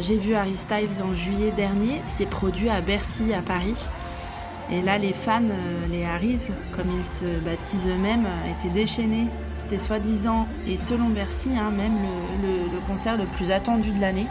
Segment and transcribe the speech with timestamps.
[0.00, 3.74] J'ai vu Harry Styles en juillet dernier, c'est produit à Bercy à Paris.
[4.70, 9.26] Et là, les fans, euh, les Harrys, comme ils se baptisent eux-mêmes, étaient déchaînés.
[9.54, 11.96] C'était soi-disant, et selon Bercy, hein, même
[12.42, 14.26] le, concert le plus attendu de l'année.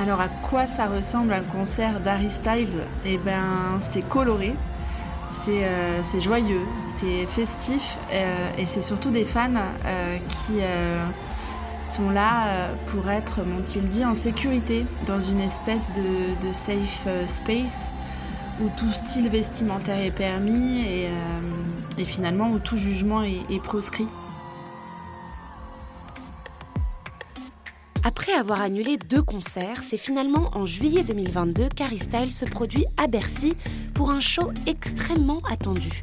[0.00, 2.84] Alors, à quoi ça ressemble un concert d'Harry Styles?
[3.06, 4.54] Eh ben, c'est coloré,
[5.44, 6.66] c'est euh, joyeux,
[6.96, 11.04] c'est festif, euh, et c'est surtout des fans euh, qui euh,
[11.88, 17.26] sont là euh, pour être, m'ont-ils dit, en sécurité, dans une espèce de, safe euh,
[17.26, 17.90] space
[18.60, 24.06] où tout style vestimentaire est permis et, euh, finalement où tout jugement est, proscrit.
[28.04, 32.00] Après avoir annulé deux concerts, c'est finalement en juillet 2022 qu'Harry
[32.32, 33.56] se produit à Bercy
[33.94, 36.02] pour un show extrêmement attendu.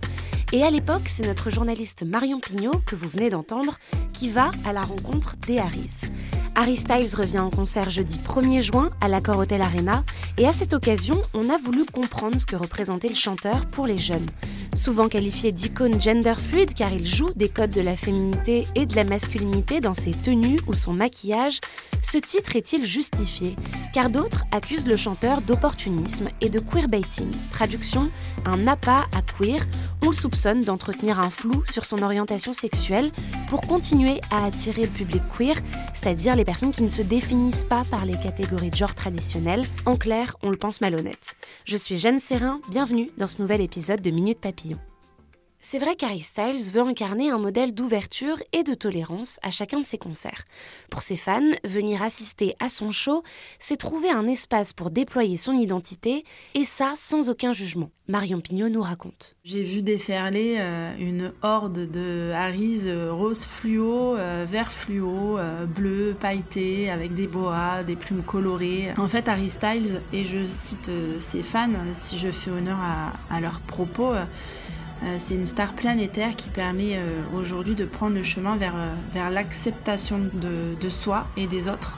[0.56, 3.78] Et à l'époque, c'est notre journaliste Marion Pignot, que vous venez d'entendre,
[4.14, 6.09] qui va à la rencontre des Harrys.
[6.56, 10.06] Harry Styles revient en concert jeudi 1er juin à l'Accor Hotel Arena
[10.38, 13.98] et à cette occasion, on a voulu comprendre ce que représentait le chanteur pour les
[13.98, 14.28] jeunes.
[14.75, 18.95] Souvent qualifié d'icône gender fluide car il joue des codes de la féminité et de
[18.95, 21.59] la masculinité dans ses tenues ou son maquillage,
[22.03, 23.55] ce titre est-il justifié?
[23.93, 28.11] Car d'autres accusent le chanteur d'opportunisme et de queerbaiting, traduction
[28.45, 29.65] un appât à queer.
[30.03, 33.09] On le soupçonne d'entretenir un flou sur son orientation sexuelle
[33.49, 35.55] pour continuer à attirer le public queer,
[35.93, 39.65] c'est-à-dire les personnes qui ne se définissent pas par les catégories de genre traditionnelles.
[39.85, 41.35] En clair, on le pense malhonnête.
[41.63, 44.95] Je suis Jeanne Serrin, bienvenue dans ce nouvel épisode de Minute Papillon.
[45.67, 49.83] C'est vrai qu'Harry Styles veut incarner un modèle d'ouverture et de tolérance à chacun de
[49.83, 50.43] ses concerts.
[50.92, 53.23] Pour ses fans, venir assister à son show,
[53.58, 57.89] c'est trouver un espace pour déployer son identité, et ça sans aucun jugement.
[58.08, 59.36] Marion Pignot nous raconte.
[59.43, 66.15] J'ai vu déferler euh, une horde de Harrys euh, rose fluo, euh, vert fluo, bleu,
[66.20, 68.89] pailleté, avec des boas, des plumes colorées.
[68.97, 72.77] En fait, Harry Styles, et je cite ses fans, si je fais honneur
[73.32, 74.14] à, leurs propos,
[75.17, 80.20] c'est une star planétaire qui permet euh, aujourd'hui de prendre le chemin vers, euh, l'acceptation
[80.33, 81.98] de, soi et des autres.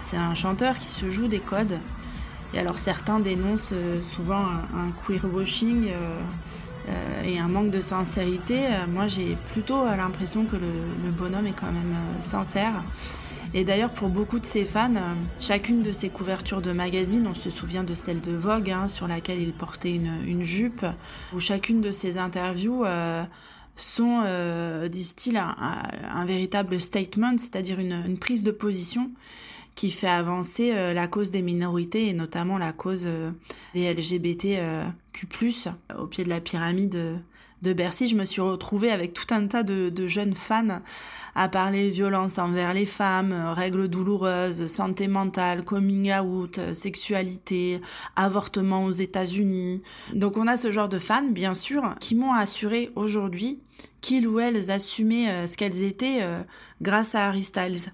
[0.00, 1.78] C'est un chanteur qui se joue des codes.
[2.52, 6.20] Et alors certains dénoncent euh, souvent un, un queer-washing euh,
[6.88, 8.66] euh, et un manque de sincérité.
[8.66, 12.72] Euh, moi j'ai plutôt l'impression que le, bonhomme est quand même euh, sincère.
[13.56, 17.36] Et d'ailleurs, pour beaucoup de ses fans, euh, chacune de ses couvertures de magazines, on
[17.36, 20.84] se souvient de celle de Vogue, hein, sur laquelle il portait une, jupe,
[21.32, 23.22] ou chacune de ses interviews euh,
[23.76, 29.12] sont, euh, disent-ils, un, véritable statement, c'est-à-dire une prise de position
[29.74, 33.30] qui fait avancer euh, la cause des minorités et notamment la cause euh,
[33.74, 35.68] des LGBTQ+,
[35.98, 37.16] au pied de la pyramide euh,
[37.64, 38.06] de Bercy.
[38.06, 40.80] Je me suis retrouvée avec tout un tas de, jeunes fans
[41.34, 47.80] à parler violence envers les femmes, euh, règles douloureuses, santé mentale, coming out, euh, sexualité,
[48.14, 49.82] avortement aux États-Unis.
[50.12, 53.58] Donc on a ce genre de fans, bien sûr, qui m'ont assuré aujourd'hui
[54.00, 56.42] qu'ils ou elles assumaient euh, ce qu'elles étaient euh,
[56.82, 57.92] grâce à Harry Styles.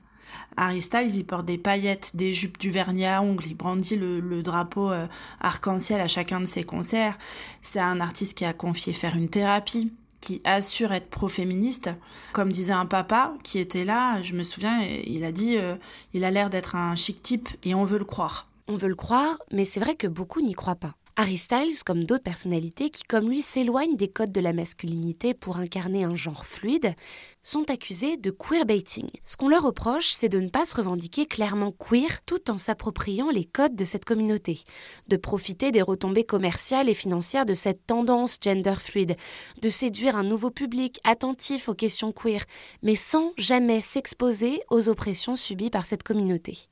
[0.56, 0.80] Harry
[1.14, 4.90] il porte des paillettes, des jupes du vernis à ongles, il brandit le, le drapeau
[4.90, 5.06] euh,
[5.40, 7.18] arc-en-ciel à chacun de ses concerts.
[7.62, 11.90] C'est un artiste qui a confié faire une thérapie, qui assure être pro-féministe.
[12.32, 15.76] Comme disait un papa qui était là, je me souviens, il a dit euh,
[16.12, 18.48] il a l'air d'être un chic type et on veut le croire.
[18.68, 20.94] On veut le croire, mais c'est vrai que beaucoup n'y croient pas.
[21.16, 25.58] Harry Styles, comme d'autres personnalités qui, comme lui, s'éloignent des codes de la masculinité pour
[25.58, 26.94] incarner un genre fluide,
[27.42, 29.08] sont accusés de queerbaiting.
[29.24, 33.30] Ce qu'on leur reproche, c'est de ne pas se revendiquer clairement queer tout en s'appropriant
[33.30, 34.60] les codes de cette communauté,
[35.08, 39.16] de profiter des retombées commerciales et financières de cette tendance gender fluide,
[39.60, 42.44] de séduire un nouveau public attentif aux questions queer,
[42.82, 46.69] mais sans jamais s'exposer aux oppressions subies par cette communauté.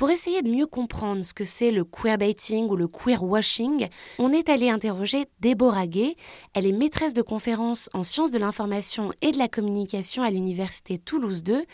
[0.00, 3.86] Pour essayer de mieux comprendre ce que c'est le queerbaiting ou le queerwashing,
[4.18, 6.14] on est allé interroger Déborah Gay.
[6.54, 10.96] Elle est maîtresse de conférences en sciences de l'information et de la communication à l'université
[10.96, 11.66] Toulouse 2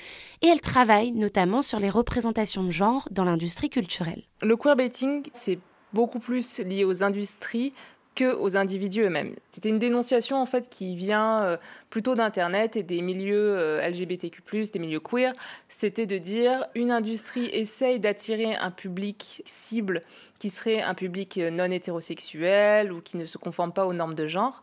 [0.43, 4.25] et elle travaille notamment sur les représentations de genre dans l'industrie culturelle.
[4.43, 5.61] Le queerbaiting, c'est
[5.93, 7.75] beaucoup plus lié aux industries
[8.17, 9.35] que aux individus eux-mêmes.
[9.53, 11.57] C'était une dénonciation en fait qui vient euh,
[11.91, 14.43] plutôt d'internet et des milieux euh, LGBTQ+,
[14.73, 15.33] des milieux queer,
[15.69, 20.03] c'était de dire une industrie essaye d'attirer un public cible
[20.41, 24.15] qui serait un public euh, non hétérosexuel ou qui ne se conforme pas aux normes
[24.15, 24.63] de genre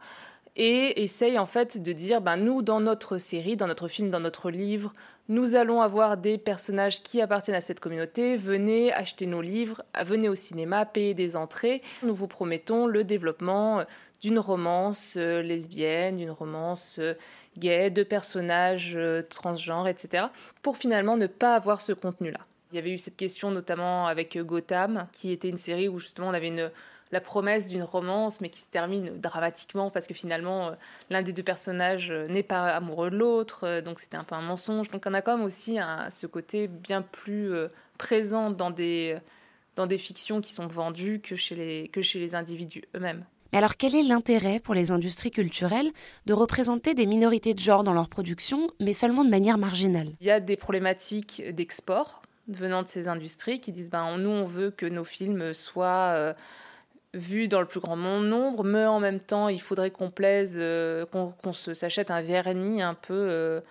[0.55, 4.19] et essaye en fait de dire ben nous dans notre série, dans notre film, dans
[4.19, 4.93] notre livre,
[5.29, 10.27] nous allons avoir des personnages qui appartiennent à cette communauté, venez acheter nos livres, venez
[10.27, 11.81] au cinéma, payez des entrées.
[12.03, 13.83] Nous vous promettons le développement euh,
[14.21, 17.13] d'une romance euh, lesbienne, d'une romance euh,
[17.57, 18.97] gay, de personnages
[19.29, 20.25] transgenres, etc.
[20.61, 22.39] Pour finalement ne pas avoir ce contenu-là.
[22.71, 26.27] Il y avait eu cette question notamment avec Gotham, qui était une série où justement
[26.27, 26.71] on avait une
[27.13, 30.71] la promesse d'une romance, mais qui se termine dramatiquement parce que finalement, euh,
[31.11, 34.33] l'un des deux personnages euh, n'est pas amoureux de l'autre, euh, donc c'était un peu
[34.35, 34.89] un mensonge.
[34.89, 35.77] Donc on a quand même aussi
[36.09, 37.53] ce côté bien plus
[37.97, 39.17] présent dans des,
[39.75, 43.23] dans des fictions qui sont vendues que chez les, que chez les individus eux-mêmes.
[43.51, 45.91] Mais alors quel est l'intérêt pour les industries culturelles
[46.25, 50.09] de représenter des minorités de genre dans leur production, mais seulement de manière marginale?
[50.21, 54.45] Il y a des problématiques d'export venant de ces industries qui disent ben, nous on
[54.45, 56.33] veut que nos films soient
[57.13, 61.05] vu dans le plus grand nombre, mais en même temps, il faudrait qu'on plaise, euh,
[61.05, 63.61] qu'on s'achète un vernis un peu euh,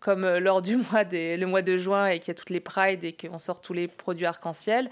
[0.00, 2.50] comme euh, lors du mois des, le mois de juin et qu'il y a toutes
[2.50, 4.88] les prides et qu'on sort tous les produits arc-en-ciel.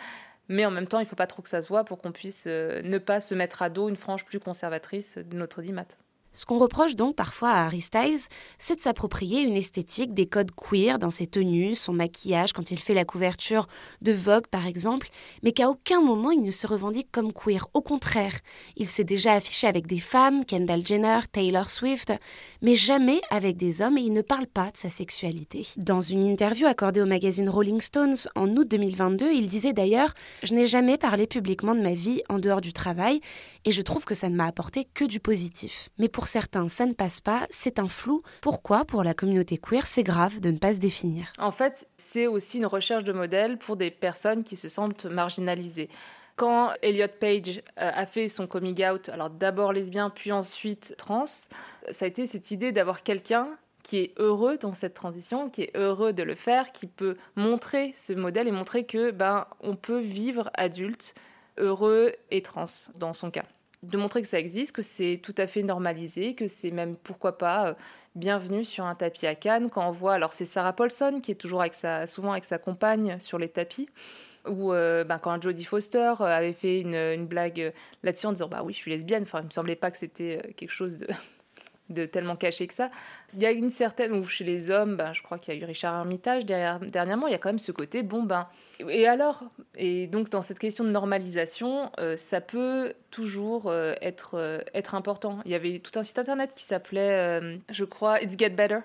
[0.48, 2.10] Mais en même temps, il ne faut pas trop que ça se voit pour qu'on
[2.10, 5.86] puisse ne pas se mettre à dos une frange plus conservatrice de notre dimat.
[6.32, 8.20] Ce qu'on reproche donc parfois à Harry Styles,
[8.58, 12.78] c'est de s'approprier une esthétique des codes queer dans ses tenues, son maquillage, quand il
[12.78, 13.66] fait la couverture
[14.00, 15.08] de Vogue par exemple,
[15.42, 17.66] mais qu'à aucun moment il ne se revendique comme queer.
[17.74, 18.38] Au contraire,
[18.76, 22.12] il s'est déjà affiché avec des femmes, Kendall Jenner, Taylor Swift,
[22.62, 25.66] mais jamais avec des hommes et il ne parle pas de sa sexualité.
[25.76, 30.54] Dans une interview accordée au magazine Rolling Stones en août 2022, il disait d'ailleurs Je
[30.54, 33.20] n'ai jamais parlé publiquement de ma vie en dehors du travail
[33.64, 35.88] et je trouve que ça ne m'a apporté que du positif.
[35.98, 38.22] Mais certains, ça ne passe pas, c'est un flou.
[38.40, 41.32] Pourquoi, pour la communauté queer, c'est grave de ne pas se définir?
[41.38, 45.88] En fait, c'est aussi une recherche de modèle pour des personnes qui se sentent marginalisées.
[46.36, 51.26] Quand Elliot Page euh, a fait son coming out, alors d'abord lesbien, puis ensuite trans,
[51.26, 51.50] ça
[52.00, 56.12] a été cette idée d'avoir quelqu'un qui est heureux dans cette transition, qui est heureux
[56.12, 60.50] de le faire, qui peut montrer ce modèle et montrer que ben on peut vivre
[60.54, 61.14] adulte,
[61.58, 62.64] heureux et trans
[62.96, 63.44] dans son cas
[63.82, 67.38] de montrer que ça existe, que c'est tout à fait normalisé, que c'est même, pourquoi
[67.38, 67.74] pas, euh,
[68.14, 69.70] bienvenu sur un tapis à Cannes.
[69.70, 72.58] Quand on voit, alors c'est Sarah Paulson qui est toujours avec sa, souvent avec sa
[72.58, 73.88] compagne sur les tapis,
[74.46, 77.72] ou euh, ben, quand Jodie Foster euh, avait fait une, une blague
[78.02, 80.54] là-dessus en disant bah oui je suis lesbienne, enfin il me semblait pas que c'était
[80.56, 81.06] quelque chose de
[81.90, 82.90] de tellement caché que ça.
[83.34, 85.60] Il y a une certaine, ou chez les hommes, ben, je crois qu'il y a
[85.60, 88.48] eu Richard Armitage dernièrement, il y a quand même ce côté, bon ben,
[88.88, 89.44] et alors
[89.76, 94.94] Et donc dans cette question de normalisation, euh, ça peut toujours euh, être, euh, être
[94.94, 95.40] important.
[95.44, 98.80] Il y avait tout un site internet qui s'appelait, je crois, It's Get Better,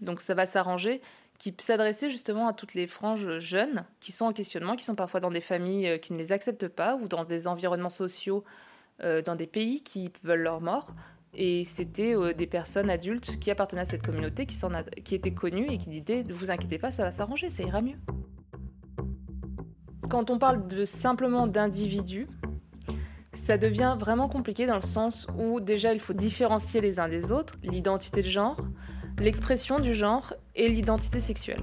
[0.00, 1.00] donc ça va s'arranger,
[1.38, 5.20] qui s'adressait justement à toutes les franges jeunes qui sont en questionnement, qui sont parfois
[5.20, 8.44] dans des familles qui ne les acceptent pas, ou dans des environnements sociaux,
[9.00, 10.94] dans des pays qui veulent leur mort
[11.34, 15.78] et c'était euh, des personnes adultes qui appartenaient à cette communauté, qui, étaient connues et
[15.78, 17.98] qui disaient Ne vous inquiétez pas, ça va s'arranger, ça ira mieux.
[20.08, 22.28] Quand on parle simplement d'individus,
[23.32, 27.32] ça devient vraiment compliqué dans le sens où déjà il faut différencier les uns des
[27.32, 28.60] autres l'identité de genre,
[29.18, 31.62] l'expression du genre et l'identité sexuelle.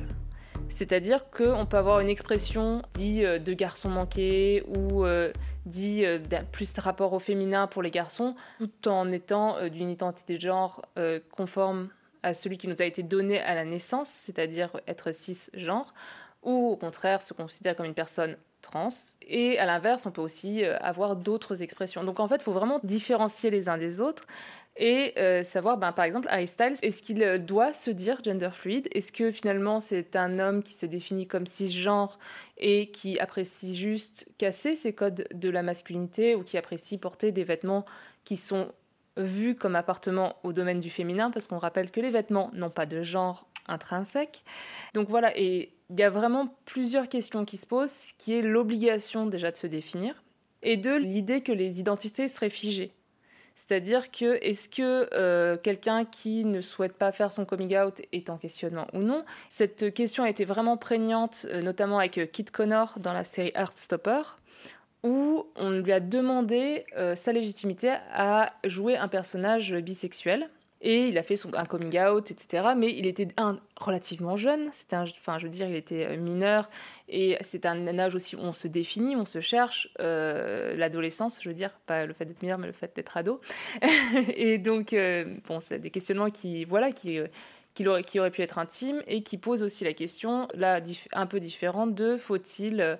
[0.72, 5.32] C'est-à-dire qu'on peut avoir une expression dit euh, de garçon manqué ou euh,
[5.66, 6.18] dit euh,
[6.52, 10.82] plus rapport au féminin pour les garçons, tout en étant d'une identité de genre
[11.32, 11.90] conforme
[12.24, 15.94] à celui qui nous a été donné à la naissance, c'est-à-dire être cisgenre,
[16.44, 18.90] ou au contraire se considérer comme une personne trans.
[19.28, 22.04] Et à l'inverse, on peut aussi avoir d'autres expressions.
[22.04, 24.24] Donc en fait, il faut vraiment différencier les uns des autres
[24.78, 28.50] et euh, savoir, ben, par exemple, Harry Styles, est-ce qu'il euh, doit se dire gender
[28.54, 32.18] fluid Est-ce que finalement c'est un homme qui se définit comme cisgenre
[32.58, 37.44] et qui apprécie juste casser ses codes de la masculinité ou qui apprécie porter des
[37.44, 37.86] vêtements
[38.24, 38.72] qui sont
[39.18, 41.32] vus comme appartenant au domaine du féminin?
[41.32, 44.44] Parce qu'on rappelle que les vêtements n'ont pas de genre intrinsèque.
[44.94, 49.26] Donc voilà, et il y a vraiment plusieurs questions qui se posent, qui est l'obligation
[49.26, 50.24] déjà de se définir,
[50.64, 52.94] et de l'idée que les identités seraient figées.
[53.56, 58.30] C'est-à-dire que est-ce que euh, quelqu'un qui ne souhaite pas faire son coming out est
[58.30, 59.24] en questionnement ou non?
[59.50, 63.52] Cette question a été vraiment prégnante, euh, notamment avec euh, Kit Connor dans la série
[63.56, 64.22] Heartstopper,
[65.04, 70.48] où on lui a demandé sa légitimité à jouer un personnage bisexuel.
[70.84, 72.70] Et il a fait un coming out, etc.
[72.76, 74.70] Mais il était un, relativement jeune.
[74.74, 76.70] C'était enfin, je veux dire, il était euh, mineur.
[77.08, 79.90] Et c'est un, âge aussi où on se définit, on se cherche.
[80.00, 83.42] Euh, l'adolescence, je veux dire, pas le fait d'être mineur, mais le fait d'être ado.
[84.36, 87.20] et donc, euh, bon, c'est des questionnements qui, voilà, qui,
[87.76, 90.82] qui, aurait, qui auraient pu être intimes et qui posent aussi la question, là,
[91.14, 92.98] un peu différente de faut-il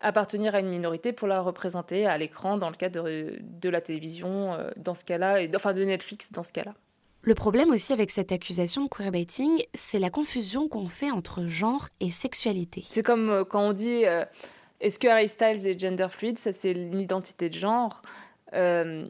[0.00, 3.80] appartenir à une minorité pour la représenter à l'écran dans le cadre de, de la
[3.80, 6.74] télévision, dans ce cas-là, et enfin de Netflix dans ce cas-là.
[7.22, 11.88] Le problème aussi avec cette accusation de queerbaiting, c'est la confusion qu'on fait entre genre
[12.00, 12.84] et sexualité.
[12.88, 14.24] C'est comme euh, quand on dit euh,
[14.80, 18.02] est-ce que Harry Styles est gender fluid Ça, c'est une identité de genre.
[18.54, 19.04] Euh,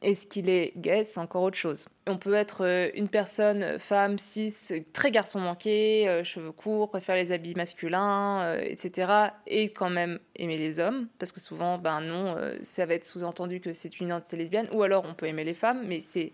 [0.00, 1.02] est-ce qu'il est gay?
[1.02, 1.88] C'est encore autre chose.
[2.06, 4.54] On peut être une personne, femme, cis,
[4.92, 9.30] très garçon manqué, cheveux courts, préférer les habits masculins, etc.
[9.48, 11.08] Et quand même aimer les hommes.
[11.18, 14.68] Parce que souvent, ben non, ça va être sous-entendu que c'est une identité lesbienne.
[14.72, 16.32] Ou alors on peut aimer les femmes, mais c'est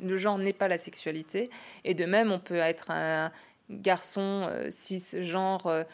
[0.00, 1.50] le genre n'est pas la sexualité.
[1.84, 3.30] Et de même, on peut être un
[3.70, 5.84] garçon euh, cisgenre, euh,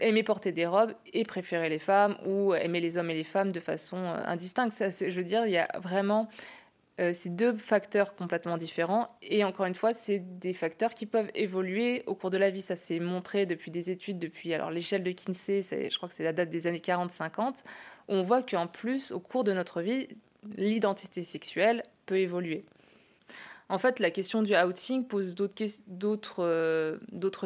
[0.00, 3.52] aimer porter des robes et préférer les femmes, ou aimer les hommes et les femmes
[3.52, 4.74] de façon euh, indistincte.
[4.78, 6.28] Je veux dire, il y a vraiment
[7.14, 9.06] ces deux facteurs complètement différents.
[9.22, 12.60] Et encore une fois, c'est des facteurs qui peuvent évoluer au cours de la vie.
[12.60, 16.24] Ça s'est montré depuis des études, depuis alors l'échelle de Kinsey, je crois que c'est
[16.24, 17.64] la date des années 40-50,
[18.08, 20.08] on voit qu'en plus, au cours de notre vie,
[20.58, 22.66] l'identité sexuelle peut évoluer.
[23.70, 26.98] En fait, la question du outing pose d'autres euh,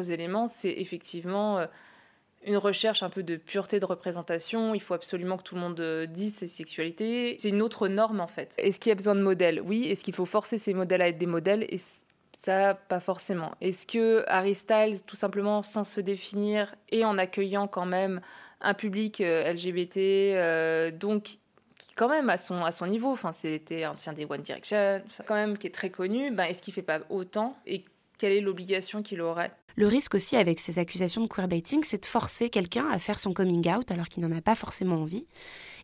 [0.09, 0.47] éléments.
[0.47, 1.67] C'est effectivement euh,
[2.43, 4.73] une recherche un peu de pureté de représentation.
[4.73, 7.35] Il faut absolument que tout le monde euh, dise ses sexualités.
[7.37, 8.55] C'est une autre norme en fait.
[8.57, 9.61] Est-ce qu'il y a besoin de modèles?
[9.61, 9.87] Oui.
[9.87, 11.67] Est-ce qu'il faut forcer ces modèles à être des modèles?
[11.69, 11.79] Et
[12.41, 13.51] ça, pas forcément.
[13.61, 18.19] Est-ce que Harry Styles, tout simplement sans se définir et en accueillant quand même
[18.61, 21.37] un public LGBT, donc
[21.95, 25.57] quand même à son, à son niveau, enfin, c'était ancien des One Direction, quand même
[25.57, 27.85] qui est très connu, ben, est-ce qu'il fait pas autant et
[28.17, 29.51] quelle est l'obligation qu'il aurait?
[29.77, 33.33] Le risque aussi avec ces accusations de queerbaiting, c'est de forcer quelqu'un à faire son
[33.33, 35.27] coming out alors qu'il n'en a pas forcément envie.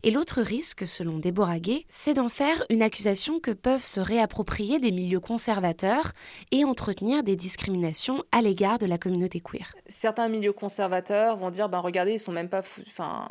[0.02, 4.78] Et l'autre risque, selon Déborah Gay, c'est d'en faire une accusation que peuvent se réapproprier
[4.78, 6.12] des milieux conservateurs
[6.50, 9.74] et entretenir des discriminations à l'égard de la communauté queer.
[9.88, 12.62] Certains milieux conservateurs vont dire, ben regardez, ils sont même pas...
[12.86, 13.28] Enfin,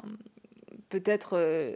[0.89, 1.37] peut-être...
[1.37, 1.75] Euh,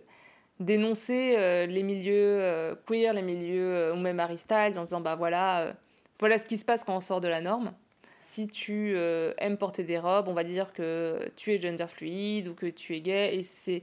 [0.59, 5.01] dénoncer euh, les milieux euh, queer, les milieux, euh, ou même Harry Styles, en disant
[5.01, 5.73] bah voilà,
[6.19, 7.73] voilà ce qui se passe quand on sort de la norme.
[8.21, 8.97] Si tu
[9.37, 12.93] aimes porter des robes, on va dire que tu es gender fluide ou que tu
[12.95, 13.81] es gay, et c'est,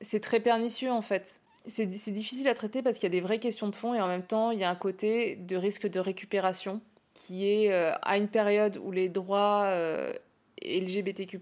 [0.00, 1.38] c'est très pernicieux en fait.
[1.66, 4.00] C'est, c'est difficile à traiter parce qu'il y a des vraies questions de fond et
[4.00, 6.80] en même temps il y a un côté de risque de récupération
[7.14, 9.70] qui est à une période où les droits
[10.64, 11.40] LGBTQ+,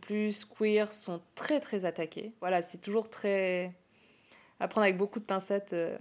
[0.58, 2.32] queer sont très très attaqués.
[2.40, 3.72] Voilà, c'est toujours très
[4.60, 5.96] à prendre avec beaucoup de pincettes euh,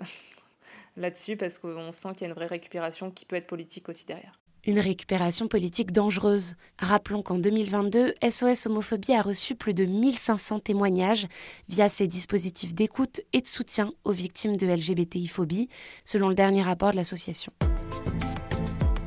[0.98, 4.06] là-dessus parce qu'on sent qu'il y a une vraie récupération qui peut être politique aussi
[4.06, 4.40] derrière.
[4.66, 6.56] Une récupération politique dangereuse.
[6.80, 11.28] Rappelons qu'en 2022, SOS Homophobie a reçu plus de 1500 témoignages
[11.68, 15.68] via ses dispositifs d'écoute et de soutien aux victimes de LGBTI-phobie,
[16.06, 17.52] selon le dernier rapport de l'association.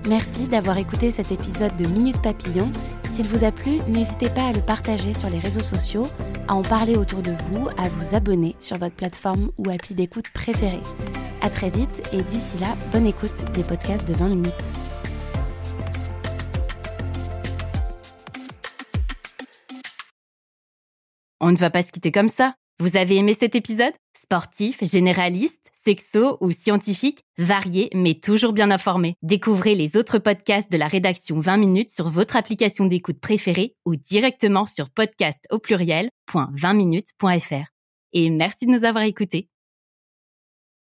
[0.06, 2.70] Merci d'avoir écouté cet épisode de Minute Papillon.
[3.10, 6.06] S'il vous a plu, n'hésitez pas à le partager sur les réseaux sociaux,
[6.48, 10.30] à en parler autour de vous, à vous abonner sur votre plateforme ou appli d'écoute
[10.30, 10.82] préférée.
[11.40, 14.52] À très vite et d'ici là, bonne écoute des podcasts de 20 minutes.
[21.40, 22.54] On ne va pas se quitter comme ça.
[22.80, 23.92] Vous avez aimé cet épisode?
[24.16, 29.14] Sportif, généraliste, sexo ou scientifique, varié mais toujours bien informé.
[29.22, 33.96] Découvrez les autres podcasts de la rédaction 20 minutes sur votre application d'écoute préférée ou
[33.96, 37.66] directement sur podcast au pluriel.20minutes.fr.
[38.12, 39.48] Et merci de nous avoir écoutés.